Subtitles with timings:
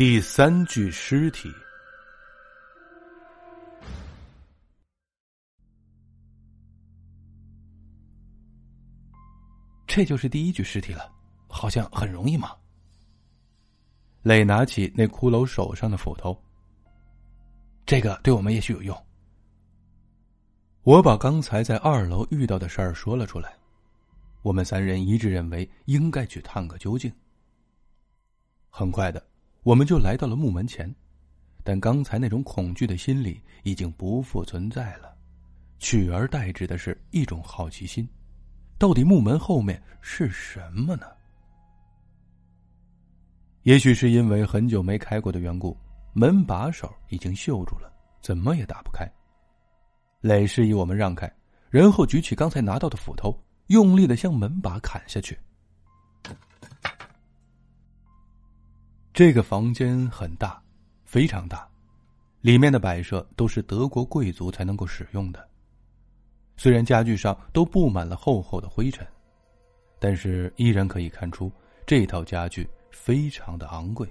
[0.00, 1.52] 第三具尸体，
[9.86, 11.12] 这就是第一具尸体了，
[11.48, 12.56] 好像很容易嘛。
[14.22, 16.34] 磊拿起那骷髅手上的斧头，
[17.84, 19.06] 这个对我们也许有用。
[20.82, 23.54] 我把刚才在二楼遇到的事儿说了出来，
[24.40, 27.12] 我们三人一致认为应该去探个究竟。
[28.70, 29.22] 很快的，
[29.62, 30.92] 我们就来到了木门前，
[31.62, 35.14] 但刚才那种恐惧的心理已经不复存在了，
[35.78, 38.08] 取而代之的是一种好奇心：
[38.78, 41.06] 到底木门后面是什么呢？
[43.64, 45.76] 也许是因为很久没开过的缘故，
[46.14, 49.06] 门把手已经锈住了，怎么也打不开。
[50.22, 51.30] 磊示意我们让开，
[51.68, 55.38] 然后举起刚才拿到的斧头，用力的向门把砍下去。
[59.12, 60.62] 这个房间很大，
[61.04, 61.68] 非常大，
[62.40, 65.48] 里面的摆设都是德国贵族才能够使用的。
[66.56, 69.06] 虽然家具上都布满了厚厚的灰尘，
[69.98, 71.50] 但是依然可以看出
[71.86, 74.08] 这套家具非常的昂贵。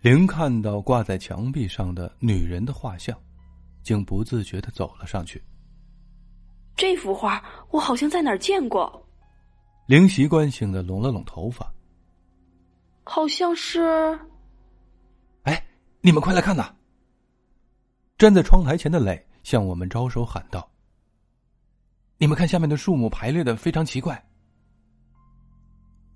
[0.00, 3.16] 林看到挂在墙壁上的女人的画像。
[3.82, 5.42] 竟不自觉的走了上去。
[6.76, 9.04] 这幅画我好像在哪儿见过。
[9.86, 11.68] 灵习惯性的拢了拢头发，
[13.04, 13.80] 好像是。
[15.42, 15.64] 哎，
[16.00, 16.74] 你们快来看呐！
[18.18, 20.70] 站在窗台前的磊向我们招手喊道
[22.18, 24.22] ：“你们看下面的树木排列的非常奇怪。”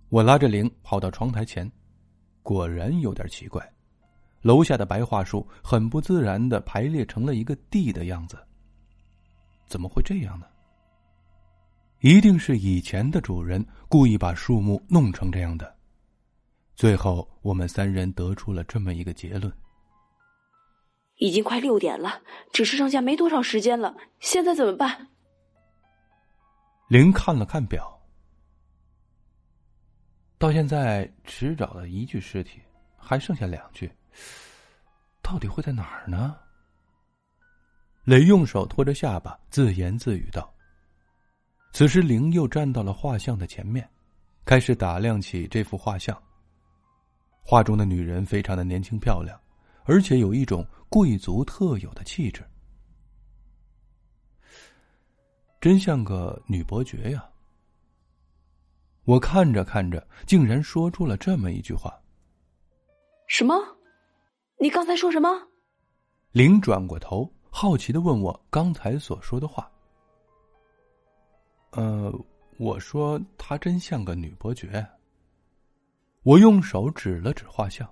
[0.09, 1.71] 我拉着灵跑到窗台前，
[2.43, 3.73] 果然有点奇怪。
[4.43, 8.39] 楼下的白桦树很不自然的排列成了一个 D 的样子。
[9.67, 10.47] 怎么会这样呢？
[12.01, 15.76] 一定是以前的主人故意把树木弄成这样的。
[16.77, 19.51] 最后，我们三人得出了这么一个结论：
[21.17, 22.21] 已经快六点了，
[22.53, 23.97] 只是剩下没多少时间了。
[24.21, 25.09] 现在怎么办？
[26.89, 27.99] 林看了看表，
[30.37, 32.61] 到现在只找了一具尸体，
[32.99, 33.91] 还剩下两具。
[35.23, 36.37] 到底会在哪儿呢？
[38.05, 40.55] 雷用手托着下巴，自言自语道。
[41.73, 43.89] 此时，灵又站到了画像的前面，
[44.45, 46.23] 开始打量起这幅画像。
[47.49, 49.41] 画中的女人非常的年轻漂亮，
[49.85, 52.45] 而且有一种贵族特有的气质，
[55.61, 57.25] 真像个女伯爵呀。
[59.05, 61.97] 我看着看着，竟然说出了这么一句话
[63.29, 63.55] ：“什么？”
[64.59, 65.29] 你刚才说什么？
[66.33, 69.71] 林转过头，好奇的问我刚才所说的话。
[71.71, 72.13] 呃，
[72.59, 74.85] 我说她真像个女伯爵。
[76.27, 77.89] 我用手指了指画像。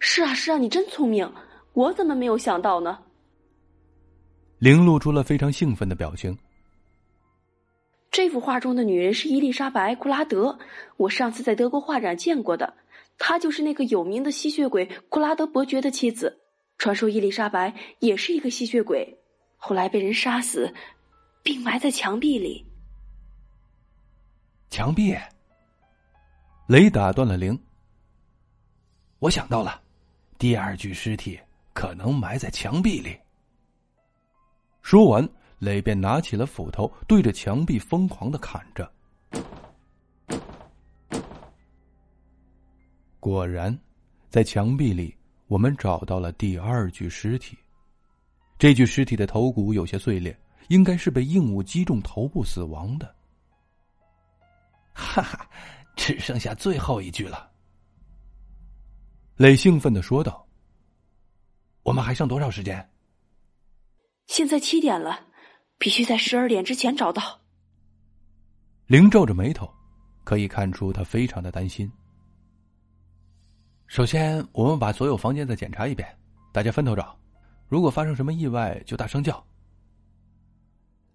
[0.00, 1.32] 是啊，是啊，你真聪明，
[1.74, 2.98] 我怎么没有想到呢？
[4.58, 6.36] 玲露出了非常兴奋的表情。
[8.10, 10.58] 这幅画中的女人是伊丽莎白·库拉德，
[10.96, 12.74] 我上次在德国画展见过的。
[13.16, 16.40] 她就是那个有名的吸血鬼库拉德伯爵的妻子。
[16.78, 19.16] 传说伊丽莎白也是一个吸血鬼，
[19.56, 20.74] 后来被人杀死，
[21.44, 22.66] 并埋在墙壁里。
[24.68, 25.14] 墙壁？
[26.72, 27.60] 雷打断了灵。
[29.18, 29.78] 我想到了，
[30.38, 31.38] 第二具尸体
[31.74, 33.14] 可能埋在墙壁里。
[34.80, 35.28] 说完，
[35.58, 38.90] 雷便拿起了斧头，对着墙壁疯狂的砍着。
[43.20, 43.78] 果然，
[44.30, 45.14] 在墙壁里，
[45.48, 47.54] 我们找到了第二具尸体。
[48.58, 50.34] 这具尸体的头骨有些碎裂，
[50.68, 53.14] 应该是被硬物击中头部死亡的。
[54.96, 55.46] 哈哈，
[55.96, 57.50] 只剩下最后一句了。
[59.36, 60.46] 磊兴奋的说道
[61.82, 62.88] ：“我们还剩多少时间？”
[64.28, 65.26] 现在七点了，
[65.78, 67.40] 必须在十二点之前找到。
[68.86, 69.68] 林皱着眉头，
[70.24, 71.90] 可以看出他非常的担心。
[73.86, 76.08] 首先，我们把所有房间再检查一遍，
[76.52, 77.18] 大家分头找。
[77.68, 79.44] 如果发生什么意外，就大声叫。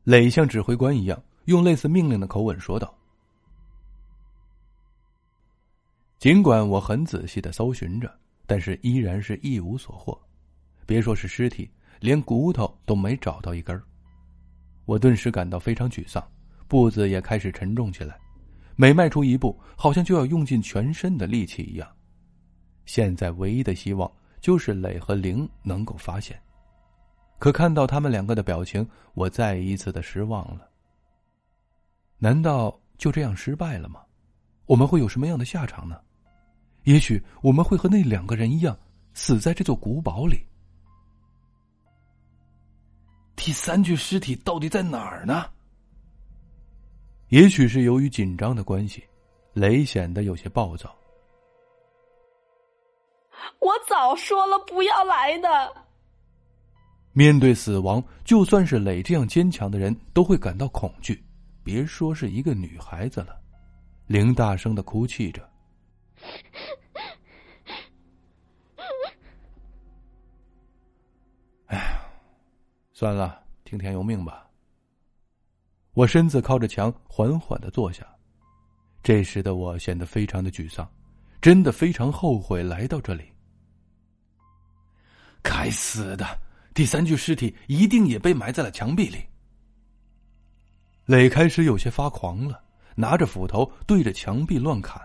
[0.04, 2.94] 磊像指挥官一样，用类似命令的口吻说道。
[6.20, 8.12] 尽管我很仔细的搜寻着，
[8.48, 10.20] 但是依然是一无所获。
[10.86, 11.70] 别说是尸体，
[12.00, 13.80] 连骨头都没找到一根
[14.86, 16.26] 我顿时感到非常沮丧，
[16.68, 18.18] 步子也开始沉重起来。
[18.76, 21.88] 每迈出一步，好像就要用尽全身的力气一样。
[22.86, 26.42] 现在唯一的希望就是磊和玲能够发现，
[27.38, 30.68] 可看到他们两个的表情，我再一次的失望了。
[32.18, 34.02] 难道就这样失败了吗？
[34.66, 36.00] 我们会有什么样的下场呢？
[36.88, 38.78] 也许我们会和那两个人一样，
[39.14, 40.42] 死在这座古堡里。
[43.36, 45.48] 第三具尸体到底在哪儿呢？
[47.28, 49.04] 也许是由于紧张的关系，
[49.52, 50.96] 雷显得有些暴躁。
[53.60, 55.86] 我早说了不要来的。
[57.12, 61.22] 面对死亡，就算是磊这样坚强的人都会感到恐惧，
[61.66, 63.38] 别说是一个女孩子了。
[64.06, 65.46] 玲大声的哭泣着。
[71.68, 72.02] 哎呀，
[72.94, 74.46] 算了，听天由命吧。
[75.94, 78.06] 我身子靠着墙，缓缓的坐下。
[79.02, 80.88] 这时的我显得非常的沮丧，
[81.42, 83.32] 真的非常后悔来到这里。
[85.42, 86.40] 该死的，
[86.74, 89.26] 第三具尸体一定也被埋在了墙壁里。
[91.06, 92.62] 磊开始有些发狂了，
[92.96, 95.02] 拿着斧头对着墙壁乱砍。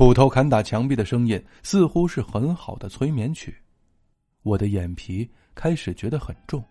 [0.00, 3.54] 斧头砍打墙壁的声音似乎是很好的催眠曲，
[4.44, 6.64] 我的眼皮开始觉得很重。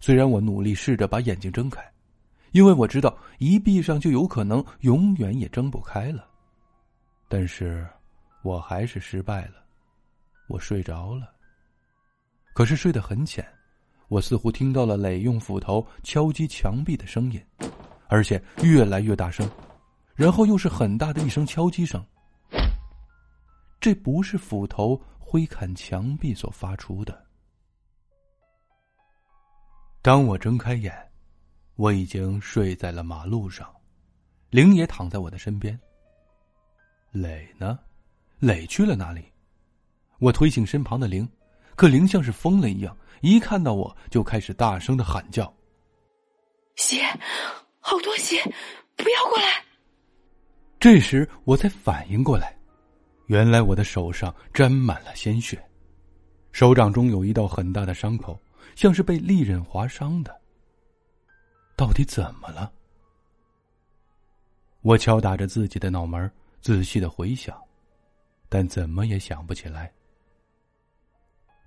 [0.00, 1.80] 虽然我努力试着把眼睛睁开，
[2.50, 6.26] 因为我知道一闭上就有可能永远也睁不开了，
[7.28, 7.86] 但是
[8.42, 9.64] 我还是失败了。
[10.48, 11.32] 我睡着了，
[12.54, 13.46] 可是睡得很浅，
[14.08, 17.40] 我似乎听到了磊用斧头敲击墙壁的声音，
[18.08, 19.48] 而且越来越大声，
[20.16, 22.04] 然后又是很大的一声敲击声。
[23.82, 27.26] 这不是斧头挥砍墙壁所发出的。
[30.00, 30.94] 当我睁开眼，
[31.74, 33.68] 我已经睡在了马路上，
[34.50, 35.76] 灵也躺在我的身边。
[37.10, 37.76] 磊呢？
[38.38, 39.24] 磊去了哪里？
[40.20, 41.28] 我推醒身旁的灵，
[41.74, 45.52] 可灵像是疯了一样，一看到我就开始大声的喊叫
[46.78, 47.02] ：“血，
[47.80, 48.40] 好多血，
[48.94, 49.64] 不要过来！”
[50.78, 52.56] 这时我才反应过来。
[53.32, 55.58] 原来我的手上沾满了鲜血，
[56.52, 58.38] 手掌中有一道很大的伤口，
[58.76, 60.38] 像是被利刃划伤的。
[61.74, 62.70] 到底怎么了？
[64.82, 66.30] 我敲打着自己的脑门，
[66.60, 67.58] 仔细的回想，
[68.50, 69.90] 但怎么也想不起来。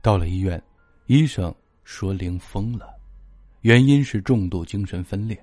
[0.04, 0.62] 到了医院，
[1.08, 1.52] 医生
[1.84, 2.94] 说灵疯了，
[3.62, 5.36] 原因是重度精神分裂。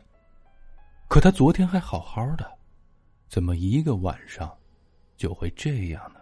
[1.09, 2.49] 可他昨天还好好的，
[3.29, 4.57] 怎么一个晚上？
[5.23, 6.19] 就会这样呢。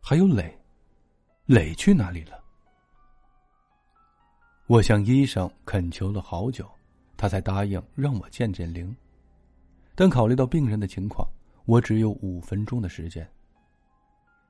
[0.00, 0.56] 还有磊，
[1.46, 2.40] 磊去哪里了？
[4.68, 6.70] 我向医生恳求了好久，
[7.16, 8.96] 他才答应让我见见灵。
[9.96, 11.28] 但考虑到病人的情况，
[11.64, 13.28] 我只有五分钟的时间。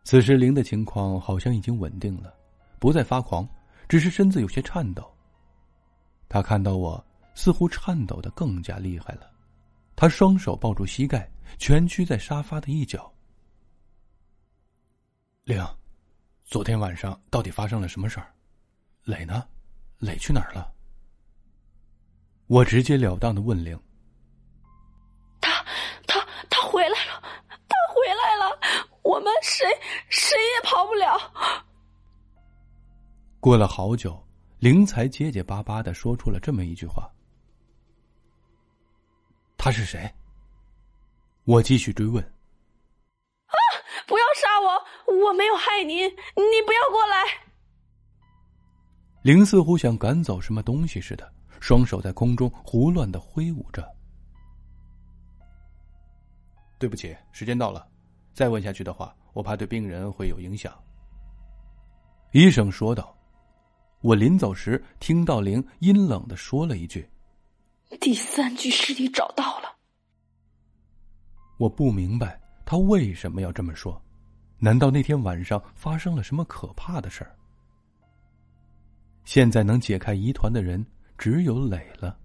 [0.05, 2.35] 此时灵的情况好像已经稳定了，
[2.79, 3.49] 不再发狂，
[3.89, 5.11] 只是身子有些颤抖。
[6.29, 7.03] 他看到我，
[7.35, 9.31] 似乎颤抖的更加厉害了。
[9.97, 11.27] 他双手抱住膝盖，
[11.57, 13.11] 蜷曲在沙发的一角。
[15.51, 15.67] 玲，
[16.45, 18.33] 昨天晚上到底发生了什么事儿？
[19.03, 19.45] 磊呢？
[19.99, 20.73] 磊去哪儿了？
[22.47, 23.77] 我直截了当的问玲。
[25.41, 25.51] 他
[26.07, 27.21] 他他回来了，
[27.69, 28.57] 他回来了，
[29.03, 29.67] 我们谁
[30.09, 31.19] 谁也跑不了。
[33.41, 34.25] 过了好久，
[34.61, 37.11] 玲才结结巴巴的说出了这么一句话
[39.59, 40.09] ：“他是谁？”
[41.43, 42.25] 我继续追问。
[45.31, 47.25] 我没有害您，你不要过来。
[49.23, 53.89] 灵似乎想赶走什么东西似的，双手在空中胡乱的挥舞着。
[56.81, 57.87] 对不起，时间到了，
[58.35, 60.77] 再问下去的话，我怕对病人会有影响。
[62.33, 63.17] 医生说道。
[64.03, 67.07] 我临走时听到灵阴冷的说了一句
[68.01, 69.77] ：“第三具尸体找到了。”
[71.61, 72.41] 我不明白。
[72.65, 74.03] 他为什么要这么说？
[74.63, 77.35] 难道那天晚上发生了什么可怕的事儿？
[79.25, 80.85] 现在能解开疑团的人
[81.17, 82.19] 只有磊了，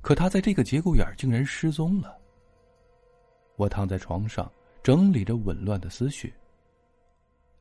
[0.00, 2.16] 可他在这个节骨眼竟然失踪了。
[3.56, 4.50] 我躺在床上
[4.82, 6.32] 整理着紊乱的思绪。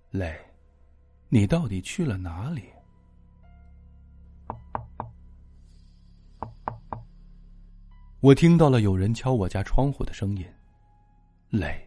[0.09, 0.39] 磊，
[1.27, 2.63] 你到底去了哪里？
[8.21, 10.45] 我听到了有人敲我家窗户的声音，
[11.49, 11.83] 磊。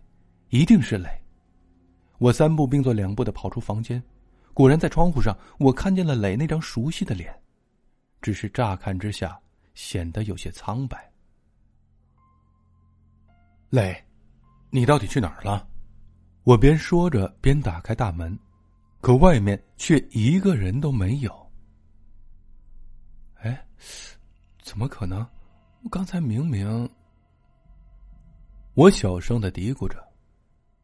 [0.49, 1.20] 一定是磊。
[2.21, 4.03] 我三步并作两步的跑出房间，
[4.53, 7.35] 果然在窗户上，我看见了磊那张熟悉的脸，
[8.21, 9.41] 只是乍看之下
[9.73, 11.11] 显得有些苍白。
[13.71, 13.97] 磊，
[14.69, 15.67] 你到底去哪儿了？
[16.45, 18.39] 我边说着边打开大门，
[19.01, 21.51] 可外面却一个人都没有。
[23.37, 23.67] 哎，
[24.61, 25.27] 怎么可能？
[25.91, 26.87] 刚才明明……
[28.75, 30.07] 我小声的嘀咕着，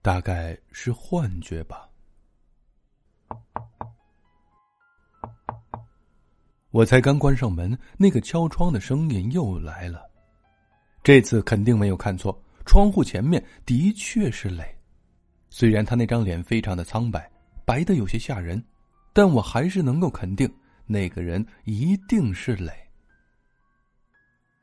[0.06, 1.90] 大概是幻觉吧。
[6.70, 10.08] 我才刚关上门，那个敲窗的声音又来了。
[11.02, 14.64] 这次肯定没有看错，窗户前面的确是磊。
[15.50, 17.28] 虽然他那张脸非常的苍白，
[17.64, 18.64] 白的有些吓人，
[19.12, 20.48] 但我还是能够肯定，
[20.86, 22.72] 那个人一定是磊。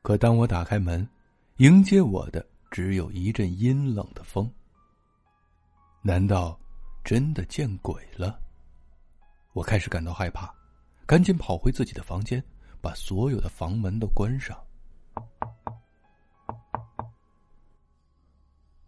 [0.00, 1.06] 可当我打开门，
[1.58, 4.50] 迎接我的只有一阵阴冷的风。
[6.06, 6.60] 难道
[7.02, 8.38] 真的见鬼了？
[9.54, 10.54] 我开始感到害怕，
[11.06, 12.44] 赶紧跑回自己的房间，
[12.82, 14.54] 把所有的房门都关上。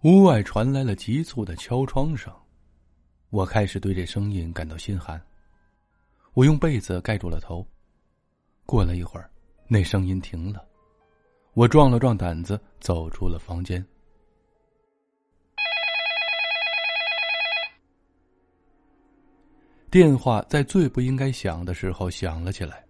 [0.02, 2.30] 屋外传来了急促的敲窗声，
[3.30, 5.18] 我开始对这声音感到心寒。
[6.34, 7.66] 我用被子盖住了头。
[8.66, 9.30] 过了一会儿，
[9.68, 10.62] 那声音停了。
[11.54, 13.82] 我壮了壮胆子，走出了房间。
[19.90, 22.84] 电话在最不应该响的时候响了起来。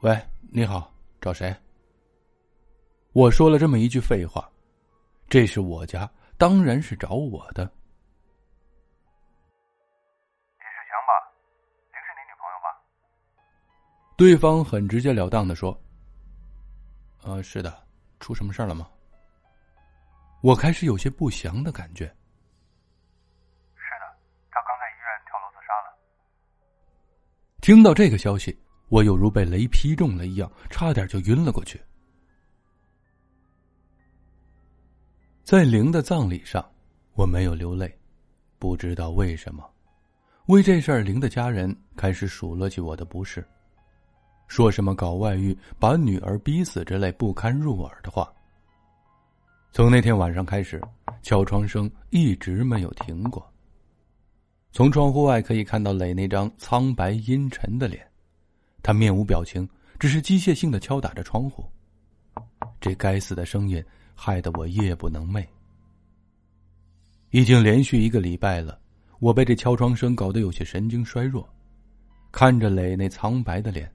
[0.00, 0.16] 喂，
[0.52, 1.54] 你好，找谁？
[3.12, 4.48] 我说了这么一句废话，
[5.28, 7.64] 这是我家，当然是找我的。
[10.54, 11.12] 你是强吧？
[11.90, 12.70] 林是你女朋友吧？
[14.16, 15.76] 对方很直截了当的说
[17.24, 17.84] ：“呃，是的，
[18.20, 18.88] 出什么事儿了吗？”
[20.42, 22.04] 我开始有些不祥的感觉。
[23.74, 24.06] 是的，
[24.52, 25.98] 她刚在医院跳楼自杀了。
[27.60, 28.56] 听到这个消息，
[28.88, 31.80] 我犹如被雷劈中了一样，差点就晕了过去。
[35.42, 36.64] 在灵的葬礼上，
[37.14, 37.92] 我没有流泪，
[38.58, 39.68] 不知道为什么。
[40.46, 43.46] 为这事儿，灵的家人开始数落起我的不是，
[44.46, 48.32] 说什么搞外遇、把女儿逼死之类不堪入耳的话。
[49.72, 50.80] 从那天晚上开始，
[51.22, 53.46] 敲窗声一直没有停过。
[54.70, 58.06] 从窗户外可以看到磊那张苍白阴沉的脸，
[58.82, 61.64] 他面无表情，只是机械性的敲打着窗户。
[62.80, 63.84] 这该死的声音！
[64.20, 65.46] 害得我夜不能寐。
[67.30, 68.80] 已经连续一个礼拜了，
[69.20, 71.48] 我被这敲窗声搞得有些神经衰弱。
[72.32, 73.88] 看着磊那苍白的脸，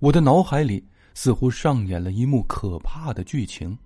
[0.00, 0.84] 我的脑海里
[1.14, 3.78] 似乎上演了一幕可怕的剧情。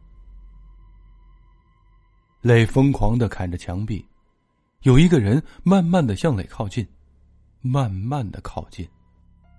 [2.40, 4.02] 磊疯狂的砍着墙壁，
[4.84, 6.86] 有一个人慢慢的向磊靠近，
[7.62, 8.86] 慢慢的靠近。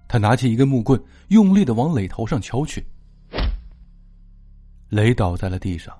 [0.08, 2.86] 他拿起一根木棍，用力的往磊头上敲去。
[4.88, 5.98] 磊倒在了地上。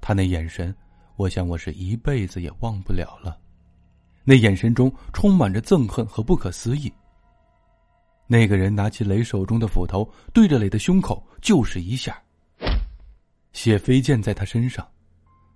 [0.00, 0.72] 他那眼神，
[1.16, 3.36] 我想我是一辈子也忘不了了。
[4.22, 6.92] 那眼神中充满着憎恨和不可思议。
[8.28, 12.16] 那个人拿起雷手中的斧头，对着雷的胸口就是一下，
[13.52, 14.86] 血飞溅在他身上。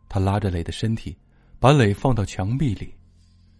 [0.08, 1.16] 他拉着雷的身体，
[1.60, 2.94] 把磊放到墙壁里，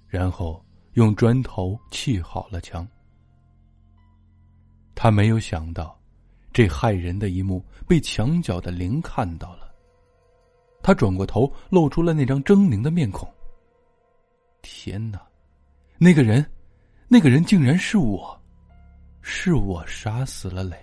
[0.09, 0.65] 然后
[0.95, 2.89] 用砖头砌好了墙。
[4.95, 6.01] 他没有想到，
[6.51, 9.71] 这骇人的一幕被墙角的灵看到了。
[10.83, 13.31] 他转过头，露出了那张狰狞的面孔。
[14.63, 15.21] 天哪，
[15.99, 16.51] 那个人，
[17.07, 18.43] 那个人竟然是我，
[19.21, 20.75] 是我杀死了磊。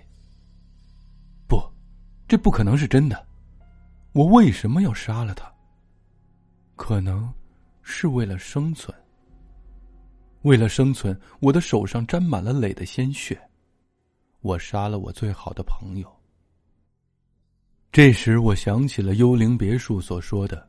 [1.48, 1.60] 不，
[2.28, 3.26] 这不可能是真的。
[4.12, 5.52] 我为什么要杀了他？
[6.78, 7.30] 可能
[7.82, 8.96] 是为了生存。
[10.42, 13.38] 为了生存，我的手上沾满了磊的鲜血。
[14.40, 16.10] 我杀了我最好的朋友。
[17.90, 20.66] 这时，我想起了幽灵别墅所说的：“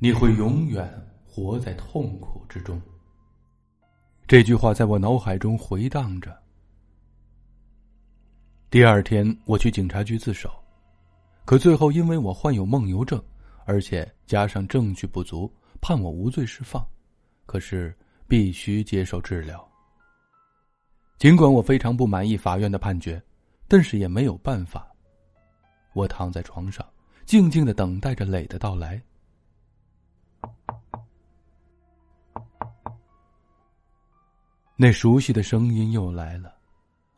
[0.00, 0.92] 你会永远
[1.24, 2.82] 活在痛苦之中。”
[4.26, 6.36] 这句话在我脑海中回荡着。
[8.68, 10.50] 第二天，我去警察局自首，
[11.44, 13.22] 可最后因为我患有梦游症，
[13.64, 16.86] 而且加上证据不足，判我无罪释放。
[17.44, 17.94] 可是
[18.26, 19.68] 必须接受治疗。
[21.18, 23.22] 尽管我非常不满意法院的判决，
[23.68, 24.88] 但是也没有办法。
[25.92, 26.86] 我躺在床上，
[27.26, 29.02] 静静的等待着磊的到来。
[34.76, 36.54] 那熟悉的声音又来了，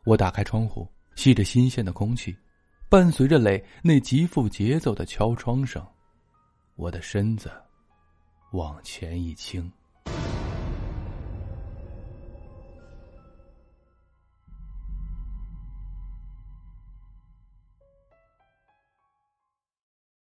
[0.03, 2.35] 我打开窗户，吸着新鲜的空气，
[2.89, 5.83] 伴随着磊那极富节奏的敲窗声，
[6.75, 7.51] 我的身子
[8.51, 9.71] 往前一倾。